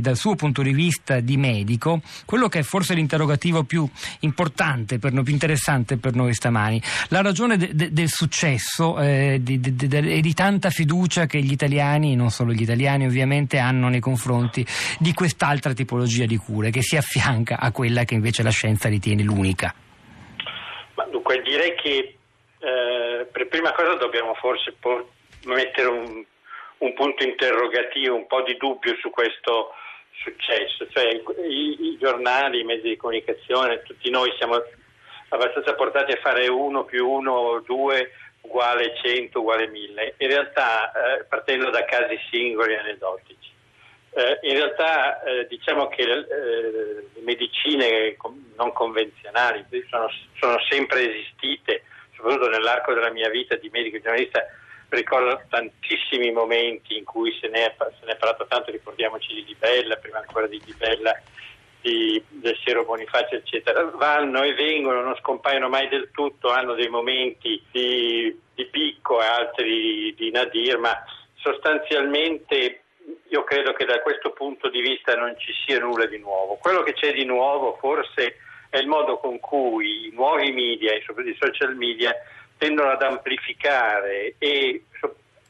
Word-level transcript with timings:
dal 0.00 0.16
suo 0.16 0.34
punto 0.34 0.62
di 0.62 0.72
vista 0.72 1.20
di 1.20 1.36
medico, 1.36 2.00
quello 2.24 2.48
che 2.48 2.60
è 2.60 2.62
forse 2.62 2.94
l'interrogativo 2.94 3.64
più 3.64 3.88
importante 4.20 4.98
per 4.98 5.12
noi, 5.12 5.24
più 5.24 5.32
interessante 5.32 5.96
per 5.98 6.14
noi 6.14 6.34
stamani, 6.34 6.80
la 7.08 7.22
ragione 7.22 7.56
de, 7.56 7.70
de, 7.72 7.92
del 7.92 8.08
successo 8.08 8.98
eh, 8.98 9.38
di, 9.40 9.60
de, 9.60 9.98
e 9.98 10.20
di 10.20 10.34
tanta 10.34 10.70
fiducia 10.70 11.26
che 11.26 11.40
gli 11.40 11.52
italiani, 11.52 12.16
non 12.16 12.30
solo 12.30 12.52
gli 12.52 12.62
italiani 12.62 13.06
ovviamente, 13.06 13.58
hanno 13.58 13.88
nei 13.88 14.00
confronti 14.00 14.66
di 14.98 15.12
quest'altra 15.12 15.72
tipologia 15.72 16.26
di 16.26 16.36
cure 16.36 16.70
che 16.70 16.82
si 16.82 16.96
affianca 16.96 17.58
a 17.58 17.70
quella 17.72 18.04
che 18.04 18.14
invece 18.14 18.42
la 18.42 18.50
scienza 18.50 18.88
ritiene 18.88 19.22
l'unica. 19.22 19.74
Ma 20.94 21.04
dunque 21.10 21.42
direi 21.42 21.74
che 21.76 22.16
eh, 22.58 23.26
per 23.30 23.48
prima 23.48 23.72
cosa 23.72 23.94
dobbiamo 23.94 24.34
forse 24.34 24.74
mettere 25.46 25.88
un, 25.88 26.24
un 26.78 26.94
punto 26.94 27.24
interrogativo, 27.24 28.14
un 28.14 28.26
po' 28.26 28.42
di 28.42 28.56
dubbio 28.56 28.94
su 29.00 29.10
questo 29.10 29.72
successo, 30.12 30.86
cioè 30.90 31.08
i, 31.46 31.76
i, 31.80 31.98
giornali, 31.98 32.60
i 32.60 32.64
mezzi 32.64 32.88
di 32.88 32.96
comunicazione, 32.96 33.82
tutti 33.82 34.10
noi 34.10 34.32
siamo 34.36 34.62
abbastanza 35.28 35.74
portati 35.74 36.12
a 36.12 36.20
fare 36.20 36.48
1 36.48 36.84
più 36.84 37.08
1, 37.08 37.62
2 37.64 38.12
uguale 38.42 38.94
100, 39.02 39.38
uguale 39.38 39.68
1000, 39.68 40.14
in 40.18 40.28
realtà 40.28 40.90
eh, 40.92 41.24
partendo 41.24 41.70
da 41.70 41.84
casi 41.84 42.18
singoli 42.30 42.72
e 42.72 42.78
aneddotici. 42.78 43.48
Eh, 44.12 44.38
in 44.42 44.54
realtà 44.54 45.22
eh, 45.22 45.46
diciamo 45.46 45.86
che 45.88 46.02
eh, 46.02 46.26
le 46.26 47.20
medicine 47.22 48.16
non 48.56 48.72
convenzionali 48.72 49.64
sono, 49.88 50.10
sono 50.38 50.56
sempre 50.68 51.08
esistite, 51.08 51.84
soprattutto 52.16 52.48
nell'arco 52.48 52.92
della 52.92 53.12
mia 53.12 53.30
vita 53.30 53.54
di 53.54 53.68
medico 53.70 54.00
giornalista 54.00 54.44
ricordo 54.90 55.42
tantissimi 55.48 56.32
momenti 56.32 56.99
cui 57.10 57.36
se 57.40 57.48
ne, 57.48 57.66
è, 57.66 57.74
se 57.76 58.06
ne 58.06 58.12
è 58.12 58.16
parlato 58.16 58.46
tanto, 58.46 58.70
ricordiamoci 58.70 59.42
di 59.44 59.56
Bella, 59.58 59.96
prima 59.96 60.18
ancora 60.18 60.46
di 60.46 60.60
Di 60.64 60.72
Bella, 60.78 61.12
di, 61.80 62.22
del 62.28 62.56
Siero 62.62 62.84
Bonifacio, 62.84 63.34
eccetera. 63.34 63.82
Vanno 63.84 64.42
e 64.42 64.54
vengono, 64.54 65.02
non 65.02 65.16
scompaiono 65.16 65.68
mai 65.68 65.88
del 65.88 66.10
tutto, 66.12 66.50
hanno 66.50 66.74
dei 66.74 66.88
momenti 66.88 67.60
di, 67.72 68.38
di 68.54 68.64
picco 68.66 69.20
e 69.20 69.26
altri 69.26 70.14
di 70.16 70.30
nadir, 70.30 70.78
ma 70.78 70.96
sostanzialmente 71.34 72.82
io 73.28 73.42
credo 73.42 73.72
che 73.72 73.86
da 73.86 74.00
questo 74.02 74.30
punto 74.30 74.68
di 74.68 74.80
vista 74.80 75.16
non 75.16 75.34
ci 75.36 75.52
sia 75.66 75.80
nulla 75.80 76.06
di 76.06 76.18
nuovo. 76.18 76.54
Quello 76.56 76.82
che 76.82 76.92
c'è 76.92 77.12
di 77.12 77.24
nuovo 77.24 77.76
forse 77.80 78.36
è 78.68 78.78
il 78.78 78.86
modo 78.86 79.18
con 79.18 79.40
cui 79.40 80.06
i 80.06 80.10
nuovi 80.12 80.52
media, 80.52 80.92
soprattutto 81.04 81.34
i 81.34 81.38
social 81.40 81.74
media, 81.74 82.14
tendono 82.56 82.90
ad 82.90 83.02
amplificare 83.02 84.34
e 84.38 84.84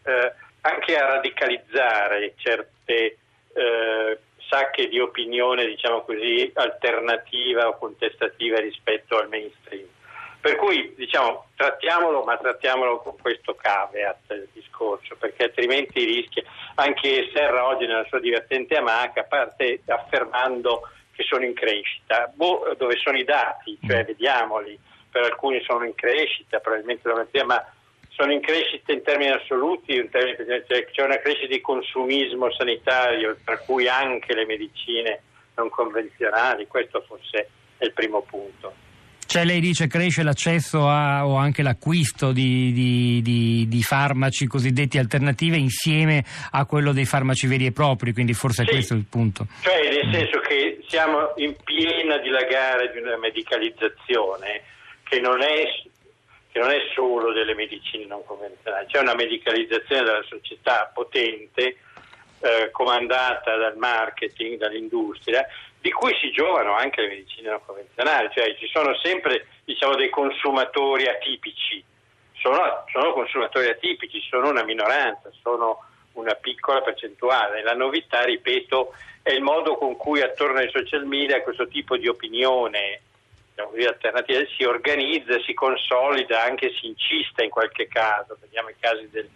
eh, 0.05 0.33
anche 0.63 0.97
a 0.97 1.07
radicalizzare 1.07 2.35
certe 2.37 3.19
eh, 3.53 4.19
sacche 4.49 4.89
di 4.89 4.99
opinione, 4.99 5.67
diciamo 5.67 6.03
così, 6.03 6.51
alternativa 6.55 7.69
o 7.69 7.79
contestativa 7.79 8.59
rispetto 8.59 9.19
al 9.19 9.29
mainstream. 9.29 9.87
Per 10.41 10.57
cui 10.57 10.95
diciamo 10.97 11.49
trattiamolo, 11.55 12.23
ma 12.23 12.37
trattiamolo 12.37 12.99
con 13.01 13.17
questo 13.21 13.55
caveat 13.55 14.31
il 14.31 14.49
discorso, 14.53 15.15
perché 15.17 15.45
altrimenti 15.45 16.05
rischia. 16.05 16.43
Anche 16.77 17.31
Serra 17.33 17.67
oggi 17.67 17.87
nella 17.87 18.07
sua 18.09 18.21
divertente 18.21 18.75
amaca 18.77 19.25
parte 19.25 19.83
affermando 19.87 20.89
che 21.13 21.25
sono 21.25 21.45
in 21.45 21.53
crescita. 21.53 22.33
Boh, 22.35 22.75
dove 22.79 22.97
sono 22.97 23.19
i 23.19 23.25
dati? 23.25 23.79
Cioè 23.87 24.05
vediamoli 24.05 24.79
per 25.11 25.25
alcuni 25.25 25.63
sono 25.63 25.85
in 25.85 25.95
crescita, 25.95 26.61
probabilmente 26.61 27.07
la 27.07 27.15
malattia, 27.15 27.45
ma 27.45 27.73
sono 28.21 28.33
in 28.33 28.41
crescita 28.41 28.93
in 28.93 29.03
termini 29.03 29.31
assoluti, 29.31 29.95
in 29.95 30.11
termini, 30.11 30.37
cioè, 30.69 30.85
c'è 30.91 31.03
una 31.03 31.19
crescita 31.19 31.47
di 31.47 31.61
consumismo 31.63 32.53
sanitario, 32.53 33.35
tra 33.43 33.57
cui 33.57 33.89
anche 33.89 34.35
le 34.35 34.45
medicine 34.45 35.23
non 35.57 35.71
convenzionali, 35.71 36.67
questo 36.67 37.03
forse 37.09 37.49
è 37.79 37.85
il 37.87 37.93
primo 37.93 38.21
punto. 38.21 38.75
Cioè 39.25 39.45
lei 39.45 39.61
dice 39.61 39.87
cresce 39.87 40.25
l'accesso 40.25 40.89
a, 40.89 41.25
o 41.25 41.37
anche 41.37 41.63
l'acquisto 41.63 42.33
di, 42.33 42.73
di, 42.73 43.23
di, 43.23 43.69
di, 43.69 43.83
farmaci 43.83 44.49
cosiddetti 44.49 44.99
alternative 44.99 45.57
insieme 45.57 46.25
a 46.51 46.67
quello 46.67 46.93
dei 46.93 47.05
farmaci 47.05 47.47
veri 47.47 47.67
e 47.67 47.73
propri, 47.73 48.13
quindi 48.13 48.35
forse 48.35 48.65
sì. 48.65 48.71
questo 48.71 48.95
è 48.95 48.97
il 48.97 49.07
punto. 49.09 49.47
Cioè 49.63 49.89
nel 49.89 50.13
senso 50.13 50.41
che 50.41 50.81
siamo 50.89 51.33
in 51.37 51.55
piena 51.63 52.19
dilagare 52.19 52.91
di 52.93 52.99
una 52.99 53.17
medicalizzazione 53.19 54.63
che 55.05 55.21
non 55.21 55.43
è, 55.43 55.63
che 56.53 56.59
non 56.59 56.71
è 56.71 56.81
solo 56.95 57.33
delle 57.33 57.55
medicine 57.55 58.07
non 58.07 58.25
convenzionali, 58.25 58.87
c'è 58.87 58.99
una 58.99 59.15
medicalizzazione 59.15 60.03
della 60.03 60.25
società 60.29 60.91
potente, 60.93 61.77
eh, 62.41 62.71
comandata 62.73 63.57
dal 63.57 63.77
marketing, 63.77 64.59
dall'industria, 64.59 65.47
di 65.81 65.91
cui 65.93 66.15
si 66.21 66.31
giovano 66.31 66.75
anche 66.75 67.03
le 67.03 67.09
medicine 67.09 67.51
non 67.51 67.61
convenzionali, 67.65 68.29
cioè 68.33 68.55
ci 68.57 68.67
sono 68.69 68.95
sempre 68.97 69.47
diciamo, 69.65 69.95
dei 69.95 70.11
consumatori 70.11 71.07
atipici, 71.07 71.83
sono, 72.35 72.85
sono, 72.91 73.13
consumatori 73.13 73.69
atipici, 73.69 74.21
sono 74.29 74.49
una 74.49 74.65
minoranza, 74.65 75.31
sono 75.43 75.85
una 76.15 76.35
piccola 76.35 76.81
percentuale. 76.81 77.63
La 77.63 77.75
novità, 77.75 78.25
ripeto, 78.25 78.95
è 79.23 79.31
il 79.31 79.43
modo 79.43 79.77
con 79.77 79.97
cui 79.97 80.23
attorno 80.23 80.59
ai 80.59 80.71
social 80.71 81.05
media 81.05 81.43
questo 81.43 81.69
tipo 81.69 81.97
di 81.97 82.09
opinione 82.09 83.03
diciamo 83.61 83.71
così, 83.71 83.85
alternativa 83.85 84.41
si 84.57 84.65
organizza, 84.65 85.41
si 85.45 85.55
consolida, 85.55 86.43
anche 86.43 86.73
si 86.81 86.87
incista 86.87 87.43
in 87.43 87.51
qualche 87.51 87.89
caso, 87.89 88.37
vediamo 88.41 88.71
i 88.71 88.75
casi 88.79 89.09
del, 89.11 89.29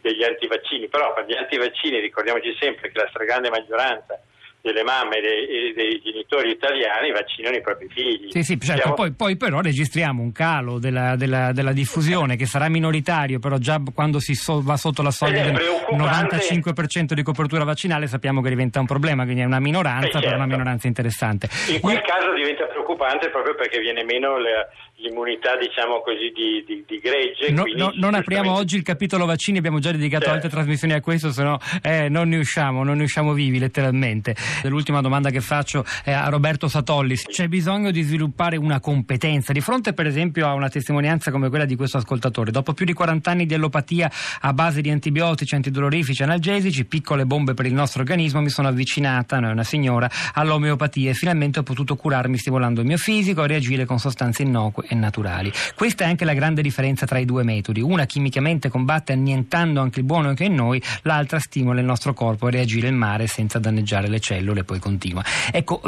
degli 0.00 0.24
antivaccini, 0.24 0.88
però 0.88 1.12
per 1.12 1.26
gli 1.26 1.34
antivaccini 1.34 2.00
ricordiamoci 2.00 2.56
sempre 2.58 2.90
che 2.90 2.98
la 2.98 3.08
stragrande 3.08 3.50
maggioranza 3.50 4.20
delle 4.66 4.82
mamme 4.82 5.18
e 5.18 5.20
dei, 5.20 5.72
dei, 5.74 6.02
genitori 6.02 6.50
italiani 6.50 7.12
vaccinano 7.12 7.56
i 7.56 7.60
propri 7.60 7.88
figli. 7.88 8.30
Sì, 8.30 8.42
sì, 8.42 8.58
certo. 8.60 8.94
poi, 8.94 9.12
poi, 9.12 9.36
però 9.36 9.60
registriamo 9.60 10.20
un 10.20 10.32
calo 10.32 10.78
della, 10.78 11.14
della, 11.14 11.52
della, 11.52 11.72
diffusione 11.72 12.36
che 12.36 12.46
sarà 12.46 12.68
minoritario, 12.68 13.38
però 13.38 13.58
già 13.58 13.80
quando 13.94 14.18
si 14.18 14.34
so, 14.34 14.60
va 14.60 14.76
sotto 14.76 15.02
la 15.02 15.12
soglia 15.12 15.44
del 15.44 15.54
95% 15.90 17.12
di 17.12 17.22
copertura 17.22 17.64
vaccinale 17.64 18.08
sappiamo 18.08 18.42
che 18.42 18.48
diventa 18.48 18.80
un 18.80 18.86
problema, 18.86 19.22
quindi 19.22 19.42
è 19.42 19.44
una 19.44 19.60
minoranza, 19.60 20.08
certo. 20.08 20.18
però 20.20 20.34
una 20.34 20.44
certo. 20.44 20.56
minoranza 20.56 20.86
interessante. 20.88 21.48
In 21.68 21.80
quel 21.80 21.96
Io... 21.96 22.02
caso 22.02 22.32
diventa 22.34 22.64
preoccupante 22.64 23.30
proprio 23.30 23.54
perché 23.54 23.78
viene 23.78 24.02
meno 24.02 24.38
le, 24.38 24.68
l'immunità 24.96 25.56
diciamo 25.56 26.00
così 26.00 26.32
di, 26.34 26.64
di, 26.66 26.84
di 26.86 26.98
gregge. 26.98 27.50
No, 27.50 27.64
no, 27.74 27.92
non 27.94 28.14
apriamo 28.14 28.52
oggi 28.52 28.76
il 28.76 28.82
capitolo 28.82 29.26
vaccini, 29.26 29.58
abbiamo 29.58 29.78
già 29.78 29.90
dedicato 29.90 30.24
certo. 30.24 30.36
altre 30.36 30.50
trasmissioni 30.50 30.94
a 30.94 31.00
questo, 31.00 31.30
se 31.30 31.42
no 31.42 31.58
eh, 31.82 32.08
non 32.08 32.28
ne 32.28 32.38
usciamo, 32.38 32.82
non 32.82 32.96
ne 32.96 33.04
usciamo 33.04 33.32
vivi 33.32 33.58
letteralmente. 33.58 34.34
L'ultima 34.64 35.00
domanda 35.00 35.30
che 35.30 35.40
faccio 35.40 35.84
è 36.02 36.12
a 36.12 36.28
Roberto 36.28 36.68
Satolli. 36.68 37.16
C'è 37.16 37.48
bisogno 37.48 37.90
di 37.90 38.02
sviluppare 38.02 38.56
una 38.56 38.80
competenza 38.80 39.52
di 39.52 39.60
fronte 39.60 39.92
per 39.92 40.06
esempio 40.06 40.46
a 40.46 40.54
una 40.54 40.68
testimonianza 40.68 41.30
come 41.30 41.48
quella 41.48 41.64
di 41.64 41.76
questo 41.76 41.98
ascoltatore. 41.98 42.50
Dopo 42.50 42.72
più 42.72 42.84
di 42.84 42.92
40 42.92 43.30
anni 43.30 43.46
di 43.46 43.54
allopatia 43.54 44.10
a 44.40 44.52
base 44.52 44.80
di 44.80 44.90
antibiotici, 44.90 45.54
antidolorifici, 45.54 46.22
analgesici, 46.22 46.84
piccole 46.84 47.26
bombe 47.26 47.54
per 47.54 47.66
il 47.66 47.74
nostro 47.74 48.00
organismo, 48.00 48.40
mi 48.40 48.50
sono 48.50 48.68
avvicinata, 48.68 49.38
no, 49.40 49.50
una 49.50 49.64
signora, 49.64 50.10
all'omeopatia 50.34 51.10
e 51.10 51.14
finalmente 51.14 51.58
ho 51.58 51.62
potuto 51.62 51.96
curarmi 51.96 52.38
stimolando 52.38 52.80
il 52.80 52.86
mio 52.86 52.96
fisico 52.96 53.44
e 53.44 53.46
reagire 53.46 53.84
con 53.84 53.98
sostanze 53.98 54.42
innocue 54.42 54.84
e 54.88 54.94
naturali. 54.94 55.52
Questa 55.74 56.04
è 56.04 56.08
anche 56.08 56.24
la 56.24 56.34
grande 56.34 56.62
differenza 56.62 57.06
tra 57.06 57.18
i 57.18 57.24
due 57.24 57.42
metodi. 57.42 57.80
Una 57.80 58.06
chimicamente 58.06 58.68
combatte 58.68 59.12
annientando 59.12 59.80
anche 59.80 60.00
il 60.00 60.04
buono 60.04 60.34
che 60.34 60.44
è 60.44 60.46
in 60.46 60.54
noi, 60.54 60.82
l'altra 61.02 61.38
stimola 61.38 61.80
il 61.80 61.86
nostro 61.86 62.12
corpo 62.14 62.46
a 62.46 62.50
reagire 62.50 62.88
il 62.88 62.94
mare 62.94 63.26
senza 63.26 63.58
danneggiare 63.58 64.08
le 64.08 64.20
cellule, 64.20 64.45
poi 64.64 64.78
continua. 64.78 65.22
Ecco, 65.52 65.80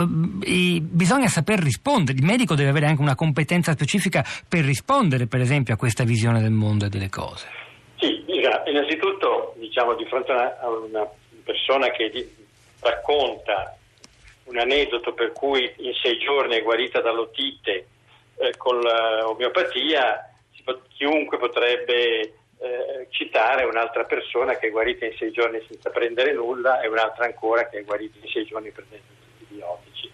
eh, 0.42 0.80
bisogna 0.80 1.28
saper 1.28 1.60
rispondere, 1.60 2.18
il 2.18 2.24
medico 2.24 2.54
deve 2.54 2.70
avere 2.70 2.86
anche 2.86 3.02
una 3.02 3.14
competenza 3.14 3.72
specifica 3.72 4.24
per 4.48 4.64
rispondere, 4.64 5.26
per 5.26 5.40
esempio, 5.40 5.74
a 5.74 5.76
questa 5.76 6.04
visione 6.04 6.40
del 6.40 6.50
mondo 6.50 6.86
e 6.86 6.88
delle 6.88 7.08
cose. 7.08 7.46
Sì, 7.96 8.24
innanzitutto, 8.66 9.54
diciamo, 9.58 9.94
di 9.94 10.04
fronte 10.06 10.32
a 10.32 10.68
una 10.68 11.06
persona 11.44 11.90
che 11.90 12.34
racconta 12.80 13.76
un 14.44 14.58
aneddoto 14.58 15.12
per 15.12 15.32
cui 15.32 15.70
in 15.78 15.92
sei 16.02 16.18
giorni 16.18 16.56
è 16.56 16.62
guarita 16.62 17.00
dall'otite 17.00 17.86
eh, 18.38 18.56
con 18.56 18.78
l'omeopatia, 18.78 20.32
chiunque 20.96 21.38
potrebbe 21.38 22.37
eh, 22.60 23.06
citare 23.10 23.64
un'altra 23.64 24.04
persona 24.04 24.56
che 24.56 24.68
è 24.68 24.70
guarita 24.70 25.04
in 25.04 25.16
sei 25.16 25.30
giorni 25.30 25.64
senza 25.68 25.90
prendere 25.90 26.32
nulla 26.32 26.80
e 26.80 26.88
un'altra 26.88 27.24
ancora 27.24 27.68
che 27.68 27.78
è 27.78 27.84
guarita 27.84 28.18
in 28.20 28.28
sei 28.28 28.44
giorni 28.44 28.70
prendendo 28.70 29.06
antibiotici. 29.38 30.10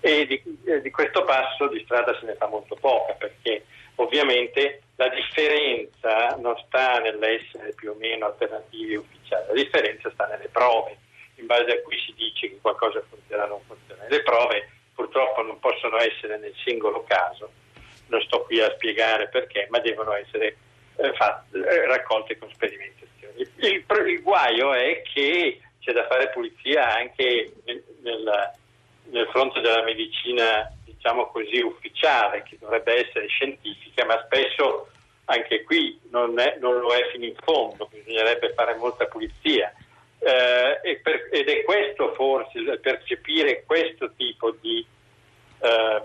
E 0.00 0.26
di, 0.26 0.42
eh, 0.64 0.80
di 0.80 0.90
questo 0.90 1.24
passo 1.24 1.66
di 1.68 1.82
strada 1.84 2.16
se 2.18 2.26
ne 2.26 2.34
fa 2.34 2.46
molto 2.46 2.76
poca 2.76 3.14
perché 3.14 3.64
ovviamente 3.96 4.82
la 4.94 5.08
differenza 5.08 6.36
non 6.38 6.56
sta 6.66 6.98
nell'essere 7.00 7.72
più 7.74 7.90
o 7.90 7.94
meno 7.94 8.26
alternativi 8.26 8.94
ufficiali, 8.94 9.46
la 9.48 9.54
differenza 9.54 10.10
sta 10.12 10.26
nelle 10.26 10.48
prove 10.48 10.96
in 11.36 11.46
base 11.46 11.70
a 11.70 11.82
cui 11.82 11.98
si 12.04 12.12
dice 12.14 12.48
che 12.48 12.58
qualcosa 12.60 13.02
funziona 13.08 13.44
o 13.44 13.48
non 13.48 13.60
funziona. 13.66 14.06
Le 14.08 14.22
prove 14.22 14.70
purtroppo 14.94 15.42
non 15.42 15.58
possono 15.58 15.98
essere 15.98 16.38
nel 16.38 16.54
singolo 16.64 17.04
caso, 17.06 17.50
non 18.06 18.20
sto 18.22 18.42
qui 18.42 18.60
a 18.60 18.72
spiegare 18.74 19.28
perché, 19.28 19.66
ma 19.70 19.78
devono 19.78 20.14
essere 20.14 20.56
eh, 20.98 21.12
fatte, 21.14 21.58
eh, 21.58 21.86
raccolte 21.86 22.36
con 22.38 22.50
sperimentazioni. 22.52 23.48
Il, 23.56 23.84
il, 24.06 24.22
guaio 24.22 24.74
è 24.74 25.02
che 25.02 25.60
c'è 25.80 25.92
da 25.92 26.06
fare 26.06 26.28
pulizia 26.30 26.94
anche 26.96 27.52
nel, 27.64 28.52
nel 29.04 29.28
fronte 29.30 29.60
della 29.60 29.82
medicina, 29.82 30.70
diciamo 30.84 31.26
così, 31.28 31.60
ufficiale, 31.60 32.42
che 32.42 32.58
dovrebbe 32.58 33.06
essere 33.06 33.26
scientifica, 33.28 34.04
ma 34.04 34.22
spesso 34.26 34.88
anche 35.26 35.62
qui 35.62 35.98
non, 36.10 36.38
è, 36.38 36.56
non 36.60 36.78
lo 36.78 36.92
è 36.92 37.08
fino 37.12 37.24
in 37.24 37.36
fondo, 37.42 37.88
bisognerebbe 37.90 38.52
fare 38.54 38.74
molta 38.74 39.06
pulizia. 39.06 39.72
Eh, 40.20 41.00
per, 41.00 41.28
ed 41.30 41.48
è 41.48 41.62
questo 41.62 42.12
forse, 42.14 42.60
percepire 42.80 43.62
questo 43.64 44.10
tipo 44.16 44.50
di, 44.60 44.84
eh, 45.60 46.02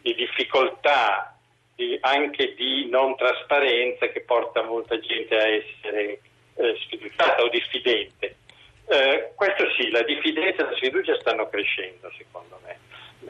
di 0.00 0.14
difficoltà, 0.14 1.35
anche 2.00 2.54
di 2.54 2.88
non 2.88 3.16
trasparenza 3.16 4.08
che 4.08 4.20
porta 4.20 4.62
molta 4.62 4.98
gente 4.98 5.36
a 5.36 5.46
essere 5.46 6.20
eh, 6.54 6.76
sfiduciata 6.80 7.42
o 7.42 7.48
diffidente. 7.48 8.36
Eh, 8.88 9.32
questo 9.34 9.70
sì, 9.72 9.90
la 9.90 10.02
diffidenza 10.02 10.62
e 10.62 10.70
la 10.70 10.76
sfiducia 10.76 11.18
stanno 11.20 11.48
crescendo 11.48 12.10
secondo 12.16 12.60
me. 12.64 12.78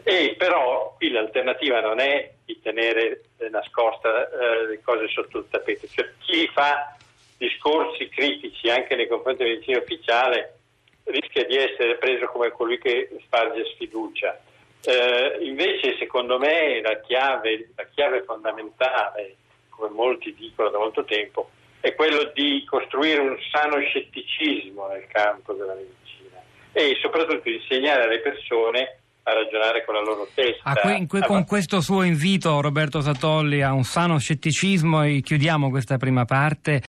E 0.04 0.34
però 0.36 0.94
qui 0.96 1.10
l'alternativa 1.10 1.80
non 1.80 1.98
è 1.98 2.30
di 2.44 2.60
tenere 2.60 3.22
nascosta 3.50 4.28
eh, 4.28 4.66
le 4.66 4.80
cose 4.82 5.08
sotto 5.08 5.38
il 5.38 5.46
tappeto, 5.48 5.86
cioè 5.88 6.08
chi 6.18 6.46
fa 6.48 6.96
discorsi 7.38 8.08
critici 8.08 8.68
anche 8.70 8.94
nei 8.94 9.08
confronti 9.08 9.42
del 9.42 9.52
medicina 9.54 9.78
ufficiale 9.78 10.58
rischia 11.04 11.44
di 11.44 11.56
essere 11.56 11.96
preso 11.96 12.26
come 12.26 12.50
colui 12.50 12.78
che 12.78 13.08
sparge 13.24 13.64
sfiducia. 13.74 14.38
Eh, 14.86 15.44
invece 15.44 15.96
secondo 15.98 16.38
me 16.38 16.80
la 16.80 17.00
chiave, 17.00 17.70
la 17.74 17.86
chiave 17.92 18.22
fondamentale, 18.22 19.36
come 19.68 19.90
molti 19.90 20.32
dicono 20.34 20.70
da 20.70 20.78
molto 20.78 21.04
tempo, 21.04 21.50
è 21.80 21.94
quello 21.94 22.30
di 22.34 22.64
costruire 22.68 23.20
un 23.20 23.36
sano 23.50 23.80
scetticismo 23.80 24.86
nel 24.88 25.06
campo 25.08 25.52
della 25.54 25.74
medicina 25.74 26.40
e 26.72 26.96
soprattutto 27.00 27.48
insegnare 27.48 28.04
alle 28.04 28.20
persone 28.20 28.98
a 29.28 29.32
ragionare 29.32 29.84
con 29.84 29.94
la 29.94 30.02
loro 30.02 30.28
testa. 30.32 30.72
Que- 30.74 31.06
que- 31.08 31.26
con 31.26 31.44
questo 31.44 31.80
suo 31.80 32.02
invito, 32.04 32.60
Roberto 32.60 33.00
Satolli, 33.00 33.60
a 33.60 33.72
un 33.72 33.82
sano 33.82 34.18
scetticismo, 34.18 35.02
chiudiamo 35.20 35.68
questa 35.68 35.96
prima 35.96 36.24
parte 36.24 36.80